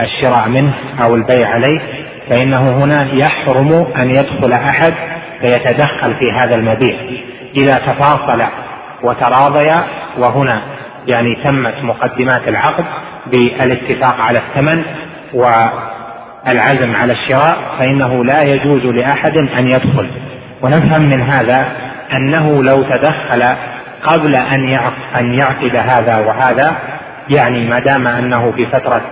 الشراء 0.01 0.49
منه 0.49 0.75
أو 1.05 1.15
البيع 1.15 1.49
عليه 1.49 1.81
فإنه 2.31 2.85
هنا 2.85 3.09
يحرم 3.13 3.87
أن 3.97 4.11
يدخل 4.11 4.53
أحد 4.53 4.95
فيتدخل 5.41 6.15
في 6.15 6.33
هذا 6.33 6.57
المبيع. 6.57 6.97
إذا 7.57 7.75
تفاصل 7.75 8.43
وتراضيا 9.03 9.85
وهنا 10.19 10.63
يعني 11.07 11.45
تمت 11.45 11.75
مقدمات 11.83 12.49
العقد 12.49 12.85
بالاتفاق 13.27 14.21
على 14.21 14.39
الثمن 14.39 14.83
والعزم 16.47 16.97
على 16.97 17.13
الشراء 17.13 17.59
فإنه 17.79 18.25
لا 18.25 18.43
يجوز 18.43 18.85
لأحد 18.85 19.39
أن 19.39 19.69
يدخل. 19.69 20.11
ونفهم 20.63 21.03
من 21.03 21.23
هذا 21.23 21.67
أنه 22.13 22.63
لو 22.63 22.83
تدخل 22.83 23.43
قبل 24.03 24.37
أن 24.37 24.79
أن 25.21 25.35
يعقد 25.35 25.77
هذا 25.77 26.21
وهذا 26.27 26.77
يعني 27.29 27.69
ما 27.69 27.79
دام 27.79 28.07
أنه 28.07 28.53
في 28.53 28.67
فترة 28.67 29.03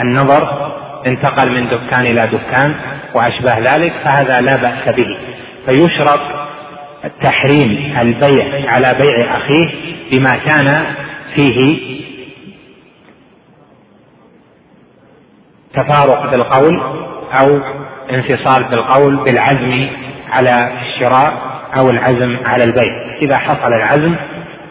النظر 0.00 0.72
انتقل 1.06 1.50
من 1.50 1.68
دكان 1.68 2.00
إلى 2.00 2.26
دكان 2.26 2.74
وأشبه 3.14 3.58
ذلك 3.58 3.92
فهذا 4.04 4.36
لا 4.36 4.56
بأس 4.56 4.94
به. 4.94 5.16
فيشرط 5.66 6.20
تحريم 7.22 7.96
البيع 8.00 8.70
على 8.72 8.98
بيع 9.00 9.36
أخيه 9.36 9.68
بما 10.12 10.36
كان 10.36 10.84
فيه 11.34 11.76
تفارق 15.74 16.30
بالقول 16.30 16.80
أو 17.40 17.60
انفصال 18.12 18.64
بالقول 18.64 19.16
بالعزم 19.16 19.88
على 20.32 20.50
الشراء 20.82 21.32
أو 21.78 21.90
العزم 21.90 22.36
على 22.46 22.64
البيع. 22.64 23.16
إذا 23.22 23.36
حصل 23.36 23.72
العزم 23.72 24.14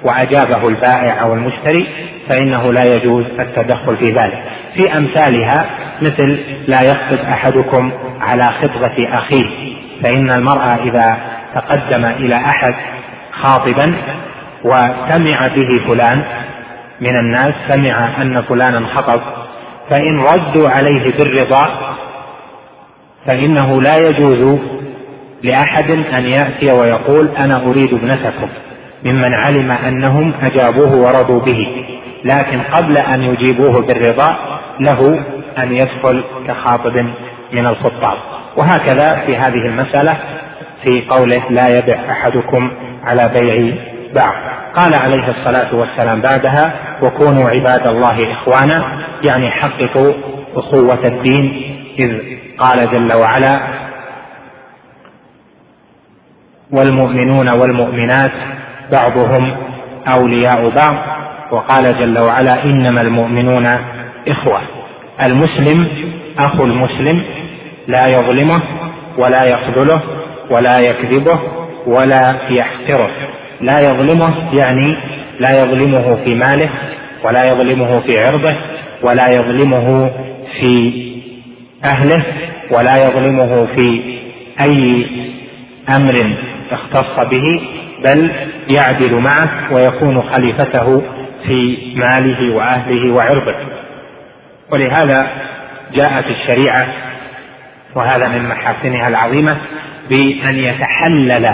وأجابه 0.03 0.67
البائع 0.67 1.21
أو 1.21 1.33
المشتري 1.33 1.87
فإنه 2.29 2.73
لا 2.73 2.83
يجوز 2.95 3.25
التدخل 3.39 3.97
في 3.97 4.11
ذلك. 4.11 4.43
في 4.75 4.97
أمثالها 4.97 5.65
مثل 6.01 6.39
لا 6.67 6.81
يخطب 6.81 7.19
أحدكم 7.19 7.91
على 8.21 8.43
خطبة 8.43 9.17
أخيه 9.17 9.75
فإن 10.03 10.29
المرأة 10.29 10.75
إذا 10.75 11.17
تقدم 11.55 12.05
إلى 12.05 12.35
أحد 12.35 12.75
خاطبا 13.31 13.95
وسمع 14.63 15.47
به 15.47 15.87
فلان 15.87 16.23
من 17.01 17.15
الناس 17.15 17.53
سمع 17.69 18.21
أن 18.21 18.41
فلانا 18.41 18.87
خطب 18.87 19.21
فإن 19.89 20.19
ردوا 20.19 20.69
عليه 20.69 21.05
بالرضا 21.17 21.95
فإنه 23.25 23.81
لا 23.81 23.95
يجوز 24.09 24.59
لأحد 25.43 25.91
أن 25.91 26.25
يأتي 26.25 26.71
ويقول 26.71 27.29
أنا 27.37 27.57
أريد 27.67 27.93
ابنتكم 27.93 28.49
ممن 29.05 29.33
علم 29.33 29.71
أنهم 29.71 30.33
أجابوه 30.43 30.95
ورضوا 30.95 31.39
به. 31.39 31.85
لكن 32.23 32.61
قبل 32.61 32.97
أن 32.97 33.23
يجيبوه 33.23 33.81
بالرضا 33.81 34.37
له 34.79 35.23
أن 35.57 35.71
يدخل 35.71 36.23
كخاطب 36.47 36.97
من 37.53 37.65
الخطاب. 37.65 38.17
وهكذا 38.57 39.09
في 39.25 39.37
هذه 39.37 39.65
المسألة 39.65 40.17
في 40.83 41.05
قوله 41.09 41.43
لا 41.49 41.77
يبع 41.77 42.11
أحدكم 42.11 42.71
على 43.03 43.31
بيع 43.33 43.75
بعض. 44.15 44.58
قال 44.75 44.93
عليه 44.95 45.27
الصلاة 45.29 45.75
والسلام 45.75 46.21
بعدها 46.21 46.73
وكونوا 47.03 47.49
عباد 47.49 47.89
الله 47.89 48.33
إخوانا 48.33 49.03
يعني 49.29 49.51
حققوا 49.51 50.13
أخوة 50.55 51.05
الدين 51.05 51.75
إذ 51.99 52.19
قال 52.57 52.91
جل 52.91 53.13
وعلا 53.21 53.61
والمؤمنون 56.71 57.49
والمؤمنات 57.49 58.31
بعضهم 58.91 59.57
أولياء 60.17 60.69
بعض. 60.69 61.19
وقال 61.51 61.83
جل 61.99 62.19
وعلا 62.19 62.63
إنما 62.63 63.01
المؤمنون 63.01 63.65
إخوة 64.27 64.61
المسلم 65.27 65.87
أخو 66.39 66.65
المسلم 66.65 67.23
لا 67.87 68.07
يظلمه 68.07 68.59
ولا 69.17 69.43
يخذله 69.43 70.01
ولا 70.51 70.79
يكذبه 70.79 71.39
ولا 71.87 72.39
يحقره. 72.49 73.11
لا 73.61 73.79
يظلمه 73.79 74.53
يعني 74.59 74.97
لا 75.39 75.49
يظلمه 75.59 76.15
في 76.25 76.35
ماله 76.35 76.69
ولا 77.23 77.43
يظلمه 77.45 77.99
في 77.99 78.23
عرضه 78.23 78.55
ولا 79.01 79.29
يظلمه 79.29 80.11
في 80.59 80.93
أهله 81.83 82.25
ولا 82.71 82.97
يظلمه 82.97 83.65
في 83.75 84.01
أي 84.61 85.05
أمر 85.97 86.37
اختص 86.71 87.27
به 87.27 87.61
بل 88.05 88.31
يعدل 88.77 89.15
معه 89.15 89.49
ويكون 89.73 90.21
خليفته 90.21 91.01
في 91.47 91.77
ماله 91.95 92.55
وأهله 92.55 93.13
وعرضه. 93.15 93.55
ولهذا 94.71 95.27
جاءت 95.93 96.25
الشريعة 96.25 96.87
وهذا 97.95 98.27
من 98.27 98.49
محاسنها 98.49 99.07
العظيمة 99.07 99.57
بأن 100.09 100.55
يتحلل 100.55 101.49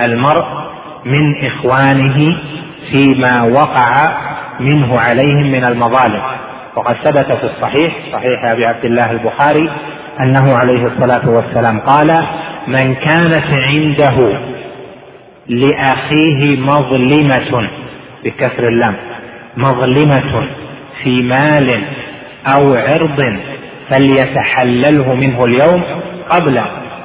المرء 0.00 0.63
من 1.04 1.46
إخوانه 1.46 2.26
فيما 2.92 3.42
وقع 3.42 4.16
منه 4.60 5.00
عليهم 5.00 5.52
من 5.52 5.64
المظالم. 5.64 6.22
وقد 6.76 6.96
ثبت 7.04 7.32
في 7.32 7.44
الصحيح 7.44 7.94
صحيح 8.12 8.44
أبي 8.44 8.66
عبد 8.66 8.84
الله 8.84 9.10
البخاري 9.10 9.70
أنه 10.20 10.56
عليه 10.56 10.86
الصلاة 10.86 11.28
والسلام 11.30 11.80
قال 11.80 12.26
من 12.68 12.94
كانت 12.94 13.44
عنده 13.56 14.38
لأخيه 15.48 16.56
مظلمة 16.60 17.68
بكسر 18.24 18.68
اللام 18.68 18.94
مظلمة 19.56 20.48
في 21.02 21.22
مال 21.22 21.82
أو 22.54 22.74
عرض 22.74 23.36
فليتحلله 23.90 25.14
منه 25.14 25.44
اليوم 25.44 25.82
قبل 26.30 26.58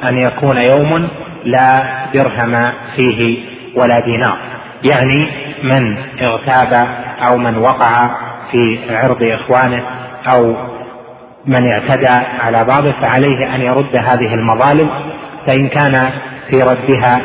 أن 0.09 0.17
يكون 0.17 0.57
يوم 0.57 1.07
لا 1.45 1.83
درهم 2.13 2.71
فيه 2.95 3.37
ولا 3.75 3.99
دينار. 3.99 4.37
يعني 4.83 5.27
من 5.63 5.97
اغتاب 6.21 6.87
أو 7.27 7.37
من 7.37 7.57
وقع 7.57 8.09
في 8.51 8.79
عرض 8.89 9.23
إخوانه 9.23 9.83
أو 10.33 10.55
من 11.45 11.71
اعتدى 11.71 12.27
على 12.39 12.65
بعضه 12.65 12.91
فعليه 12.91 13.55
أن 13.55 13.61
يرد 13.61 13.95
هذه 13.95 14.33
المظالم 14.33 14.89
فإن 15.47 15.67
كان 15.67 16.09
في 16.49 16.57
ردها 16.61 17.21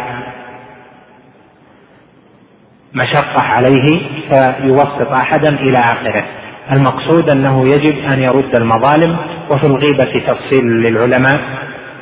مشقة 2.94 3.42
عليه 3.42 4.00
فيوسط 4.28 5.12
أحدا 5.12 5.48
إلى 5.48 5.78
آخره. 5.78 6.24
المقصود 6.72 7.30
أنه 7.30 7.68
يجب 7.68 7.98
أن 8.12 8.22
يرد 8.22 8.56
المظالم 8.56 9.16
وفي 9.50 9.64
الغيبة 9.66 10.22
تفصيل 10.26 10.64
للعلماء 10.64 11.40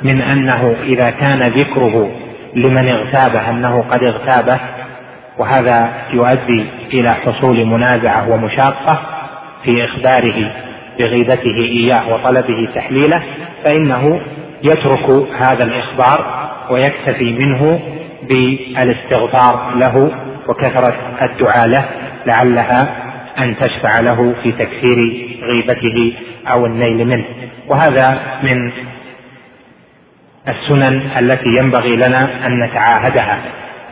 من 0.03 0.21
أنه 0.21 0.77
إذا 0.83 1.11
كان 1.11 1.39
ذكره 1.39 2.11
لمن 2.55 2.89
اغتابه 2.89 3.51
أنه 3.51 3.83
قد 3.91 4.03
اغتابه 4.03 4.61
وهذا 5.39 5.93
يؤدي 6.13 6.65
إلى 6.93 7.15
حصول 7.15 7.67
منازعة 7.67 8.31
ومشاقة 8.31 9.01
في 9.65 9.85
إخباره 9.85 10.53
بغيبته 10.99 11.57
إياه 11.57 12.15
وطلبه 12.15 12.69
تحليله 12.75 13.23
فإنه 13.65 14.21
يترك 14.63 15.11
هذا 15.41 15.65
الإخبار 15.65 16.49
ويكتفي 16.71 17.33
منه 17.33 17.81
بالاستغفار 18.29 19.75
له 19.75 20.11
وكثرة 20.49 20.95
الدعاء 21.23 21.67
له 21.67 21.85
لعلها 22.27 22.97
أن 23.39 23.57
تشفع 23.57 24.01
له 24.01 24.35
في 24.43 24.53
تكثير 24.53 25.27
غيبته 25.43 26.13
أو 26.53 26.67
النيل 26.67 27.07
منه. 27.07 27.25
وهذا 27.69 28.21
من 28.43 28.73
السنن 30.49 31.03
التي 31.19 31.49
ينبغي 31.59 31.97
لنا 31.97 32.47
أن 32.47 32.65
نتعاهدها 32.65 33.39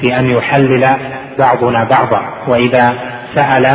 في 0.00 0.18
أن 0.18 0.30
يحلل 0.30 0.96
بعضنا 1.38 1.84
بعضا 1.84 2.22
وإذا 2.48 2.94
سأل 3.34 3.66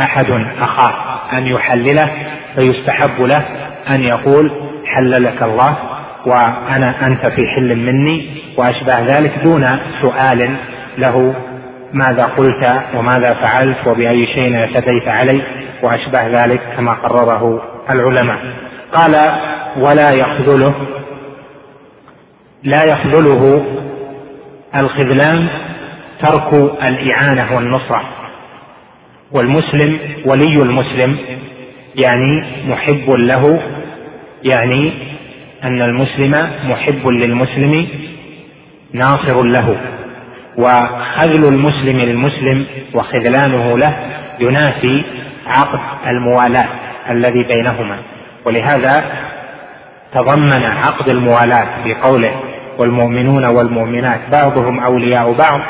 أحد 0.00 0.26
أخاه 0.60 0.94
أن 1.32 1.46
يحلله 1.46 2.10
فيستحب 2.56 3.20
له 3.22 3.42
أن 3.90 4.02
يقول 4.02 4.50
حللك 4.86 5.42
الله 5.42 5.76
وأنا 6.26 7.06
أنت 7.06 7.26
في 7.26 7.42
حل 7.56 7.76
مني 7.76 8.42
واشباه 8.56 9.18
ذلك 9.18 9.38
دون 9.44 9.78
سؤال 10.02 10.56
له 10.98 11.34
ماذا 11.92 12.24
قلت 12.24 12.82
وماذا 12.94 13.34
فعلت 13.34 13.86
وبأي 13.86 14.26
شيء 14.26 14.56
اعتديت 14.56 15.08
علي 15.08 15.42
واشباه 15.82 16.44
ذلك 16.44 16.60
كما 16.76 16.92
قرره 16.92 17.62
العلماء. 17.90 18.38
قال 18.92 19.14
ولا 19.76 20.10
يخذله 20.12 20.74
لا 22.66 22.84
يخذله 22.84 23.64
الخذلان 24.76 25.48
ترك 26.20 26.54
الإعانة 26.82 27.56
والنصرة. 27.56 28.02
والمسلم 29.32 29.98
ولي 30.26 30.62
المسلم 30.62 31.18
يعني 31.96 32.44
محب 32.68 33.10
له 33.10 33.60
يعني 34.44 34.92
أن 35.64 35.82
المسلم 35.82 36.50
محب 36.68 37.08
للمسلم 37.08 37.88
ناصر 38.92 39.42
له. 39.42 39.76
وخذل 40.58 41.54
المسلم 41.54 42.00
للمسلم 42.00 42.66
وخذلانه 42.94 43.78
له 43.78 43.96
ينافي 44.40 45.04
عقد 45.46 45.80
الموالاة 46.06 46.68
الذي 47.10 47.42
بينهما. 47.42 47.98
ولهذا 48.44 49.04
تضمن 50.14 50.62
عقد 50.64 51.08
الموالاة 51.08 51.82
في 51.84 51.94
قوله 51.94 52.32
والمؤمنون 52.78 53.44
والمؤمنات 53.44 54.20
بعضهم 54.32 54.80
أولياء 54.80 55.32
بعض 55.32 55.60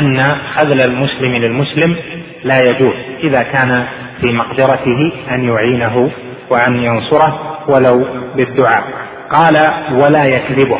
أن 0.00 0.36
خذل 0.54 0.80
المسلم 0.88 1.34
للمسلم 1.34 1.96
لا 2.44 2.56
يجوز 2.64 2.94
إذا 3.24 3.42
كان 3.42 3.84
في 4.20 4.32
مقدرته 4.32 5.12
أن 5.30 5.44
يعينه 5.44 6.10
وأن 6.50 6.76
ينصره 6.76 7.58
ولو 7.68 8.06
بالدعاء. 8.36 8.84
قال 9.30 9.54
ولا 10.02 10.24
يكذبه. 10.24 10.78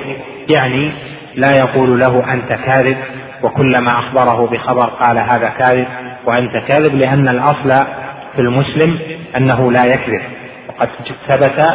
يعني 0.48 0.92
لا 1.34 1.48
يقول 1.58 2.00
له 2.00 2.32
أنت 2.32 2.52
كاذب. 2.52 2.96
وكلما 3.42 3.98
أخبره 3.98 4.46
بخبر 4.46 4.86
قال 4.86 5.18
هذا 5.18 5.52
كاذب. 5.58 5.86
وأنت 6.26 6.56
كاذب 6.68 6.94
لأن 6.94 7.28
الأصل 7.28 7.86
في 8.34 8.40
المسلم 8.40 8.98
أنه 9.36 9.72
لا 9.72 9.84
يكذب. 9.86 10.22
وقد 10.68 10.88
ثبت 11.28 11.66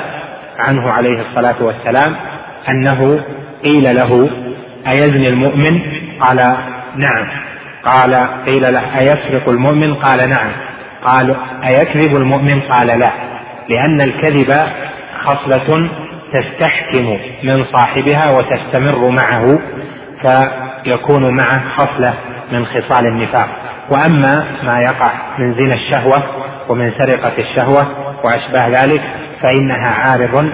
عنه 0.60 0.92
عليه 0.92 1.22
الصلاة 1.22 1.64
والسلام 1.64 2.16
أنه 2.70 3.24
قيل 3.64 3.96
له 3.96 4.30
ايزني 4.88 5.28
المؤمن؟ 5.28 5.82
قال 6.20 6.38
نعم. 6.96 7.28
قال 7.84 8.16
قيل 8.46 8.74
له 8.74 9.00
أيسرق 9.00 9.50
المؤمن؟ 9.50 9.94
قال 9.94 10.30
نعم. 10.30 10.52
قال 11.04 11.36
أيكذب 11.64 12.18
المؤمن؟ 12.18 12.62
قال 12.62 12.88
لا. 12.88 13.12
لأن 13.70 14.02
الكذب 14.02 14.54
خصلة 15.24 15.90
تستحكم 16.34 17.18
من 17.44 17.66
صاحبها 17.74 18.26
وتستمر 18.38 19.10
معه 19.10 19.60
فيكون 20.22 21.38
معه 21.38 21.62
خصلة 21.78 22.14
من 22.52 22.66
خصال 22.66 23.08
النفاق. 23.08 23.50
وأما 23.90 24.46
ما 24.64 24.80
يقع 24.80 25.12
من 25.40 25.54
زنا 25.54 25.74
الشهوة 25.74 26.24
ومن 26.70 26.92
سرقة 26.98 27.34
الشهوة 27.40 27.88
وأشباه 28.24 28.84
ذلك 28.84 29.02
فإنها 29.42 29.88
عارض 29.88 30.52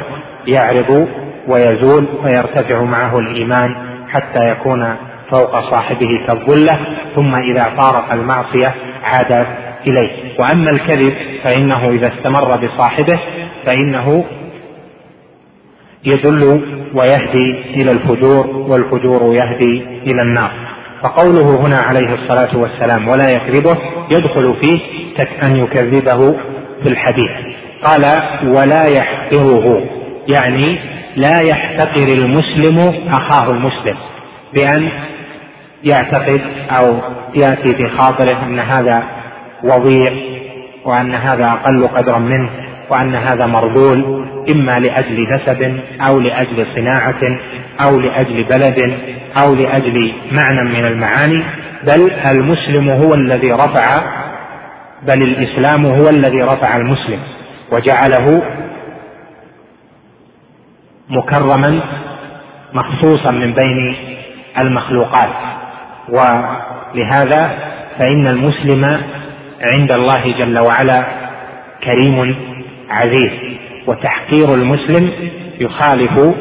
يعرض 0.48 1.08
ويزول 1.48 2.06
ويرتفع 2.24 2.84
معه 2.84 3.20
الإيمان 3.20 3.76
حتى 4.10 4.50
يكون 4.52 4.96
فوق 5.32 5.70
صاحبه 5.72 6.26
كالظلة 6.28 6.80
ثم 7.16 7.36
إذا 7.36 7.64
فارق 7.64 8.14
المعصية 8.14 8.76
عاد 9.04 9.46
إليه. 9.88 10.40
وأما 10.40 10.72
الكذب 10.72 11.14
فإنه 11.44 11.90
إذا 11.90 12.08
استمر 12.08 12.58
بصاحبه 12.58 13.20
فإنه 13.66 14.26
يدل 16.06 16.62
ويهدي 16.94 17.64
إلى 17.76 17.92
الفجور 17.92 18.48
والفجور 18.48 19.36
يهدي 19.36 19.84
إلى 20.04 20.22
النار. 20.22 20.52
فقوله 21.04 21.68
هنا 21.68 21.78
عليه 21.78 22.14
الصلاة 22.14 22.58
والسلام 22.58 23.08
ولا 23.08 23.30
يكذبه 23.30 23.78
يدخل 24.12 24.56
فيه 24.62 24.80
أن 25.44 25.56
يكذبه 25.56 26.36
في 26.84 26.90
الحديث. 26.90 27.32
قال 27.84 28.02
ولا 28.44 28.86
يحقره 28.86 29.84
يعني 30.28 30.80
لا 31.16 31.34
يحتقر 31.42 32.08
المسلم 32.08 32.76
أخاه 33.10 33.52
المسلم 33.52 33.96
بأن 34.54 34.92
يعتقد 35.84 36.42
أو 36.70 37.00
يأتي 37.36 37.76
في 37.76 37.90
خاطره 37.90 38.44
أن 38.44 38.60
هذا 38.60 39.04
وضيع 39.64 40.14
وأن 40.86 41.16
هذا 41.16 41.46
أقل 41.46 41.88
قدرا 41.88 42.20
منه 42.20 42.50
وأن 42.90 43.16
هذا 43.16 43.46
مرذول 43.46 44.28
إما 44.56 44.80
لأجل 44.80 45.24
نسب 45.24 45.80
أو 46.02 46.20
لأجل 46.20 46.68
صناعة 46.76 47.40
أو 47.86 48.00
لأجل 48.00 48.44
بلد 48.44 48.98
أو 49.44 49.56
لأجل 49.56 50.14
معنى 50.32 50.64
من 50.64 50.86
المعاني 50.86 51.44
بل 51.84 52.12
المسلم 52.26 52.90
هو 52.90 53.14
الذي 53.14 53.52
رفع 53.52 54.02
بل 55.08 55.22
الإسلام 55.22 55.86
هو 55.86 56.10
الذي 56.10 56.42
رفع 56.42 56.78
المسلم 56.78 57.20
وجعله 57.72 58.44
مكرما 61.12 61.82
مخصوصا 62.74 63.32
من 63.32 63.54
بين 63.54 63.96
المخلوقات. 64.60 65.30
ولهذا 66.10 67.58
فإن 68.00 68.28
المسلم 68.28 69.02
عند 69.62 69.94
الله 69.94 70.36
جل 70.38 70.60
وعلا 70.60 71.06
كريم 71.84 72.36
عزيز. 72.90 73.32
وتحقير 73.88 74.54
المسلم 74.54 75.12
يخالف 75.60 76.36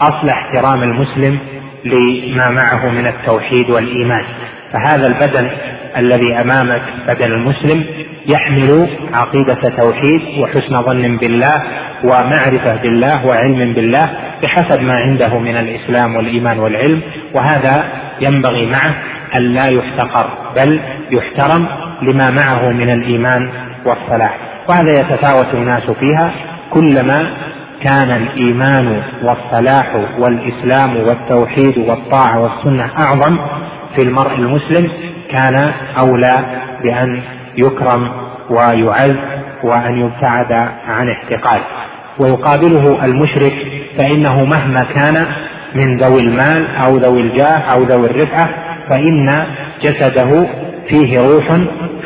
أصل 0.00 0.28
احترام 0.28 0.82
المسلم 0.82 1.38
لما 1.84 2.50
معه 2.50 2.88
من 2.88 3.06
التوحيد 3.06 3.70
والإيمان. 3.70 4.24
فهذا 4.72 5.06
البدن 5.06 5.50
الذي 5.96 6.40
أمامك 6.40 6.82
بدن 7.08 7.32
المسلم 7.32 7.84
يحمل 8.26 8.88
عقيدة 9.14 9.76
توحيد 9.76 10.40
وحسن 10.40 10.82
ظن 10.82 11.16
بالله 11.16 11.62
ومعرفة 12.04 12.76
بالله 12.76 13.26
وعلم 13.26 13.72
بالله 13.72 14.10
بحسب 14.42 14.80
ما 14.82 14.94
عنده 14.94 15.38
من 15.38 15.56
الإسلام 15.56 16.16
والإيمان 16.16 16.58
والعلم 16.58 17.00
وهذا 17.34 17.84
ينبغي 18.20 18.66
معه 18.66 18.94
أن 19.38 19.42
لا 19.42 19.66
يحتقر 19.66 20.30
بل 20.56 20.80
يحترم 21.10 21.68
لما 22.02 22.30
معه 22.30 22.68
من 22.72 22.90
الإيمان 22.90 23.50
والصلاح. 23.86 24.36
وهذا 24.68 24.92
يتفاوت 24.92 25.54
الناس 25.54 25.82
فيها 25.82 26.32
كلما 26.70 27.30
كان 27.82 28.10
الإيمان 28.10 29.02
والصلاح 29.22 29.94
والإسلام 30.18 30.96
والتوحيد 30.96 31.78
والطاعة 31.78 32.40
والسنة 32.40 32.90
أعظم 32.98 33.38
في 33.96 34.02
المرء 34.02 34.34
المسلم 34.34 34.90
كان 35.30 35.72
أولى 36.00 36.62
بأن 36.82 37.22
يكرم 37.56 38.10
ويعز 38.50 39.16
وأن 39.62 39.98
يبتعد 39.98 40.52
عن 40.88 41.08
احتقاره 41.10 41.66
ويقابله 42.18 43.04
المشرك 43.04 43.54
فإنه 43.98 44.44
مهما 44.44 44.80
كان 44.94 45.26
من 45.74 45.96
ذوي 45.96 46.20
المال 46.20 46.66
أو 46.76 46.96
ذوي 46.96 47.20
الجاه 47.20 47.58
أو 47.58 47.82
ذوي 47.82 48.06
الرفعة 48.06 48.48
فإن 48.90 49.44
جسده 49.82 50.46
فيه 50.88 51.18
روح 51.18 51.58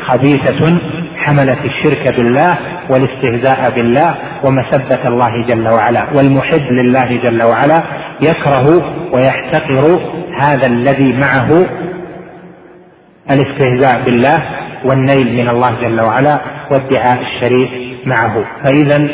خبيثة 0.05 0.79
حملت 1.17 1.59
الشرك 1.65 2.15
بالله 2.15 2.57
والاستهزاء 2.89 3.71
بالله 3.75 4.15
ومسبة 4.43 5.07
الله 5.07 5.45
جل 5.47 5.67
وعلا 5.67 6.03
والمحب 6.15 6.71
لله 6.71 7.05
جل 7.23 7.43
وعلا 7.43 7.83
يكره 8.21 8.93
ويحتقر 9.13 10.01
هذا 10.41 10.67
الذي 10.67 11.13
معه 11.13 11.65
الاستهزاء 13.31 14.03
بالله 14.05 14.43
والنيل 14.85 15.37
من 15.37 15.49
الله 15.49 15.81
جل 15.81 16.01
وعلا 16.01 16.41
وادعاء 16.71 17.21
الشريك 17.21 17.69
معه. 18.05 18.45
فإذا 18.63 19.09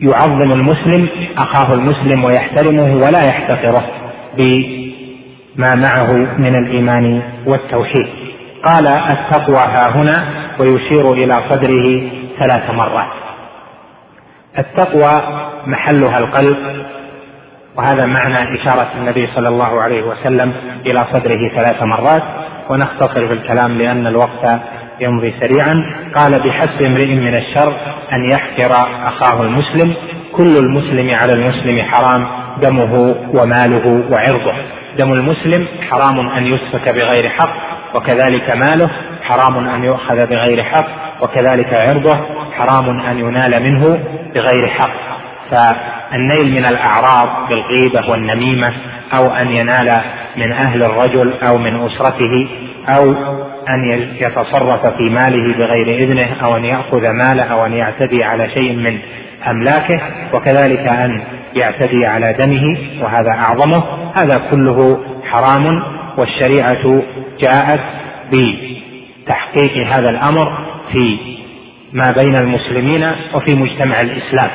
يعظم 0.00 0.52
المسلم 0.52 1.08
أخاه 1.38 1.74
المسلم 1.74 2.24
ويحترمه 2.24 2.94
ولا 2.94 3.26
يحتقره 3.26 3.86
بما 4.38 5.74
معه 5.74 6.12
من 6.38 6.54
الإيمان 6.54 7.22
والتوحيد. 7.46 8.06
قال 8.64 8.86
التقوى 8.88 9.56
ها 9.56 9.96
هنا 9.96 10.24
ويشير 10.60 11.12
إلى 11.12 11.42
صدره 11.50 12.10
ثلاث 12.38 12.70
مرات. 12.70 13.12
التقوى 14.58 15.22
محلها 15.66 16.18
القلب 16.18 16.56
وهذا 17.76 18.06
معنى 18.06 18.62
إشارة 18.62 18.88
النبي 18.98 19.28
صلى 19.34 19.48
الله 19.48 19.82
عليه 19.82 20.02
وسلم 20.02 20.52
إلى 20.86 21.06
صدره 21.12 21.48
ثلاث 21.54 21.82
مرات. 21.82 22.22
ونختصر 22.70 23.28
في 23.28 23.34
الكلام 23.34 23.78
لأن 23.78 24.06
الوقت 24.06 24.60
يمضي 25.00 25.34
سريعا. 25.40 25.74
قال 26.16 26.40
بحسب 26.40 26.82
امرئ 26.82 27.14
من 27.14 27.34
الشر 27.36 27.76
أن 28.12 28.30
يحقر 28.30 28.72
أخاه 29.06 29.42
المسلم. 29.42 29.94
كل 30.32 30.54
المسلم 30.58 31.14
على 31.14 31.32
المسلم 31.32 31.82
حرام 31.82 32.26
دمه 32.62 33.14
وماله 33.34 34.04
وعرضه. 34.10 34.54
دم 34.98 35.12
المسلم 35.12 35.66
حرام 35.90 36.28
أن 36.28 36.46
يسفك 36.46 36.94
بغير 36.94 37.28
حق 37.28 37.54
وكذلك 37.94 38.50
ماله 38.50 38.90
حرام 39.22 39.68
أن 39.68 39.84
يؤخذ 39.84 40.26
بغير 40.26 40.62
حق 40.62 40.86
وكذلك 41.22 41.74
عرضه 41.74 42.18
حرام 42.52 43.00
أن 43.00 43.18
ينال 43.18 43.62
منه 43.62 43.98
بغير 44.34 44.68
حق. 44.68 45.19
فالنيل 45.50 46.52
من 46.54 46.64
الأعراض 46.64 47.48
بالغيبة 47.48 48.10
والنميمة 48.10 48.72
أو 49.14 49.26
أن 49.26 49.48
ينال 49.50 49.94
من 50.36 50.52
أهل 50.52 50.82
الرجل 50.82 51.34
أو 51.42 51.58
من 51.58 51.86
أسرته 51.86 52.48
أو 52.88 53.14
أن 53.68 53.84
يتصرف 54.20 54.86
في 54.86 55.02
ماله 55.02 55.58
بغير 55.58 56.04
إذنه 56.04 56.28
أو 56.44 56.56
أن 56.56 56.64
يأخذ 56.64 57.10
ماله 57.10 57.42
أو 57.42 57.66
أن 57.66 57.72
يعتدي 57.72 58.24
على 58.24 58.50
شيء 58.50 58.72
من 58.72 58.98
أملاكه 59.50 60.00
وكذلك 60.32 60.88
أن 60.88 61.22
يعتدي 61.54 62.06
على 62.06 62.36
دمه 62.38 62.78
وهذا 63.02 63.30
أعظمه. 63.30 63.84
هذا 64.14 64.42
كله 64.50 65.00
حرام 65.30 65.82
والشريعة 66.18 67.02
جاءت 67.40 67.80
بتحقيق 68.32 69.86
هذا 69.86 70.10
الأمر 70.10 70.58
في 70.92 71.18
ما 71.92 72.14
بين 72.22 72.36
المسلمين 72.36 73.12
وفي 73.34 73.54
مجتمع 73.54 74.00
الإسلام. 74.00 74.50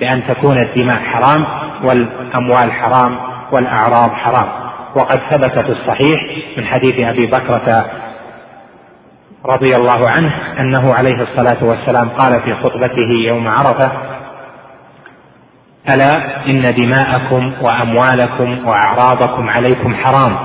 بأن 0.00 0.22
تكون 0.28 0.58
الدماء 0.58 0.96
حرام 0.96 1.44
والأموال 1.84 2.72
حرام 2.72 3.18
والأعراض 3.52 4.10
حرام. 4.10 4.48
وقد 4.96 5.20
ثبت 5.30 5.58
في 5.58 5.72
الصحيح 5.72 6.20
من 6.56 6.64
حديث 6.64 7.06
أبي 7.06 7.26
بكرة 7.26 7.90
رضي 9.46 9.76
الله 9.76 10.08
عنه 10.08 10.32
أنه 10.60 10.94
عليه 10.94 11.22
الصلاة 11.22 11.64
والسلام 11.64 12.08
قال 12.08 12.42
في 12.42 12.54
خطبته 12.54 13.10
يوم 13.26 13.48
عرفة 13.48 13.92
ألا 15.88 16.46
إن 16.46 16.74
دماءكم 16.74 17.52
وأموالكم 17.60 18.68
وأعراضكم 18.68 19.48
عليكم 19.48 19.94
حرام 19.94 20.36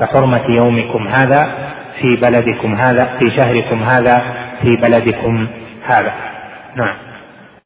كحرمة 0.00 0.44
يومكم 0.48 1.08
هذا 1.08 1.70
في 2.00 2.16
بلدكم 2.16 2.74
هذا 2.74 3.16
في 3.18 3.30
شهركم 3.36 3.82
هذا 3.82 4.22
في 4.62 4.76
بلدكم 4.76 5.46
هذا. 5.86 6.12
نعم. 6.76 7.09